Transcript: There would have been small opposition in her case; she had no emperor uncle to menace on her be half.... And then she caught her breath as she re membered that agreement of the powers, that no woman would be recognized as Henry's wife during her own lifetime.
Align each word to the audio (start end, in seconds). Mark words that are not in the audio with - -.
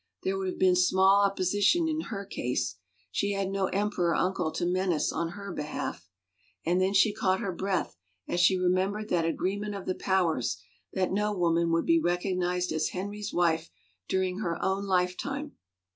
There 0.23 0.35
would 0.35 0.47
have 0.47 0.57
been 0.57 0.75
small 0.75 1.23
opposition 1.23 1.87
in 1.87 2.01
her 2.09 2.25
case; 2.25 2.77
she 3.11 3.33
had 3.33 3.51
no 3.51 3.67
emperor 3.67 4.15
uncle 4.15 4.51
to 4.53 4.65
menace 4.65 5.11
on 5.11 5.33
her 5.37 5.53
be 5.53 5.61
half.... 5.61 6.09
And 6.65 6.81
then 6.81 6.95
she 6.95 7.13
caught 7.13 7.39
her 7.39 7.51
breath 7.53 7.95
as 8.27 8.39
she 8.39 8.57
re 8.57 8.67
membered 8.71 9.09
that 9.09 9.25
agreement 9.25 9.75
of 9.75 9.85
the 9.85 9.93
powers, 9.93 10.59
that 10.91 11.11
no 11.11 11.37
woman 11.37 11.71
would 11.71 11.85
be 11.85 11.99
recognized 11.99 12.71
as 12.71 12.87
Henry's 12.87 13.31
wife 13.31 13.69
during 14.09 14.39
her 14.39 14.57
own 14.65 14.87
lifetime. 14.87 15.51